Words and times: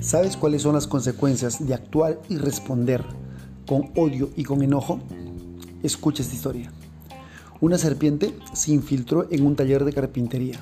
¿Sabes 0.00 0.36
cuáles 0.36 0.60
son 0.60 0.74
las 0.74 0.86
consecuencias 0.86 1.66
de 1.66 1.72
actuar 1.72 2.20
y 2.28 2.36
responder 2.36 3.02
con 3.66 3.90
odio 3.96 4.28
y 4.36 4.44
con 4.44 4.62
enojo? 4.62 5.00
Escucha 5.82 6.22
esta 6.22 6.34
historia. 6.34 6.70
Una 7.62 7.78
serpiente 7.78 8.36
se 8.52 8.72
infiltró 8.72 9.26
en 9.30 9.46
un 9.46 9.56
taller 9.56 9.86
de 9.86 9.94
carpintería 9.94 10.60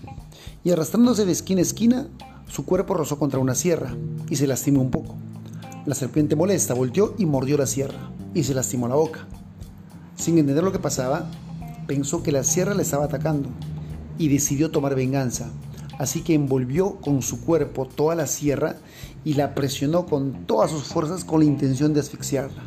y 0.62 0.70
arrastrándose 0.70 1.24
de 1.24 1.32
esquina 1.32 1.58
a 1.58 1.62
esquina, 1.62 2.06
su 2.48 2.64
cuerpo 2.64 2.94
rozó 2.94 3.18
contra 3.18 3.40
una 3.40 3.56
sierra 3.56 3.96
y 4.30 4.36
se 4.36 4.46
lastimó 4.46 4.80
un 4.80 4.92
poco. 4.92 5.16
La 5.84 5.96
serpiente 5.96 6.36
molesta 6.36 6.72
volteó 6.72 7.14
y 7.18 7.26
mordió 7.26 7.58
la 7.58 7.66
sierra 7.66 8.10
y 8.34 8.44
se 8.44 8.54
lastimó 8.54 8.86
la 8.86 8.94
boca. 8.94 9.26
Sin 10.14 10.38
entender 10.38 10.62
lo 10.62 10.70
que 10.70 10.78
pasaba, 10.78 11.28
pensó 11.88 12.22
que 12.22 12.30
la 12.30 12.44
sierra 12.44 12.74
le 12.74 12.82
estaba 12.82 13.06
atacando 13.06 13.48
y 14.16 14.28
decidió 14.28 14.70
tomar 14.70 14.94
venganza 14.94 15.50
así 15.98 16.22
que 16.22 16.34
envolvió 16.34 16.96
con 16.96 17.22
su 17.22 17.40
cuerpo 17.44 17.86
toda 17.86 18.14
la 18.14 18.26
sierra 18.26 18.76
y 19.24 19.34
la 19.34 19.54
presionó 19.54 20.06
con 20.06 20.46
todas 20.46 20.70
sus 20.70 20.84
fuerzas 20.84 21.24
con 21.24 21.40
la 21.40 21.46
intención 21.46 21.94
de 21.94 22.00
asfixiarla. 22.00 22.62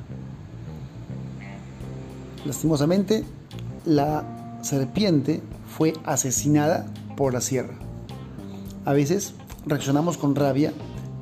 Lastimosamente, 2.45 3.23
la 3.85 4.59
serpiente 4.61 5.41
fue 5.77 5.93
asesinada 6.05 6.87
por 7.15 7.33
la 7.33 7.41
sierra. 7.41 7.75
A 8.85 8.93
veces 8.93 9.33
reaccionamos 9.65 10.17
con 10.17 10.35
rabia 10.35 10.71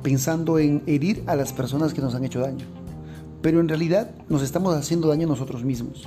pensando 0.02 0.58
en 0.58 0.82
herir 0.86 1.24
a 1.26 1.34
las 1.34 1.52
personas 1.52 1.92
que 1.92 2.00
nos 2.00 2.14
han 2.14 2.24
hecho 2.24 2.40
daño, 2.40 2.64
pero 3.42 3.60
en 3.60 3.68
realidad 3.68 4.10
nos 4.28 4.42
estamos 4.42 4.74
haciendo 4.76 5.08
daño 5.08 5.26
a 5.26 5.30
nosotros 5.30 5.64
mismos. 5.64 6.04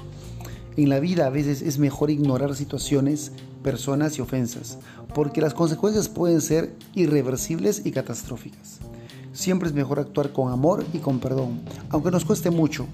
En 0.78 0.90
la 0.90 1.00
vida 1.00 1.26
a 1.26 1.30
veces 1.30 1.62
es 1.62 1.80
mejor 1.80 2.10
ignorar 2.12 2.56
situaciones, 2.56 3.32
personas 3.64 4.18
y 4.18 4.22
ofensas, 4.22 4.78
porque 5.14 5.42
las 5.42 5.54
consecuencias 5.54 6.10
pueden 6.10 6.42
ser 6.42 6.74
irreversibles 6.96 7.86
y 7.86 7.92
catastróficas. 7.92 8.80
Siempre 9.34 9.68
es 9.68 9.74
mejor 9.74 10.00
actuar 10.00 10.32
con 10.32 10.52
amor 10.52 10.86
y 10.94 11.00
con 11.00 11.20
perdón, 11.20 11.62
aunque 11.90 12.12
nos 12.12 12.26
cueste 12.26 12.50
mucho, 12.50 12.86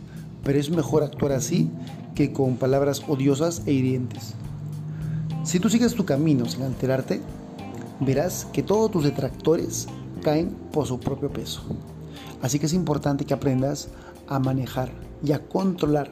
pero 0.43 0.59
es 0.59 0.69
mejor 0.69 1.03
actuar 1.03 1.33
así 1.33 1.69
que 2.13 2.31
con 2.31 2.55
palabras 2.57 3.03
odiosas 3.07 3.61
e 3.65 3.73
hirientes. 3.73 4.33
Si 5.43 5.59
tú 5.59 5.69
sigues 5.69 5.93
tu 5.93 6.05
camino 6.05 6.45
sin 6.45 6.63
alterarte, 6.63 7.21
verás 7.99 8.47
que 8.51 8.63
todos 8.63 8.91
tus 8.91 9.03
detractores 9.03 9.87
caen 10.23 10.49
por 10.71 10.87
su 10.87 10.99
propio 10.99 11.29
peso. 11.29 11.61
Así 12.41 12.57
que 12.57 12.65
es 12.65 12.73
importante 12.73 13.25
que 13.25 13.33
aprendas 13.33 13.89
a 14.27 14.39
manejar 14.39 14.91
y 15.23 15.33
a 15.33 15.47
controlar 15.47 16.11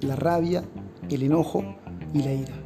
la 0.00 0.16
rabia, 0.16 0.64
el 1.10 1.22
enojo 1.22 1.64
y 2.12 2.22
la 2.22 2.32
ira. 2.32 2.63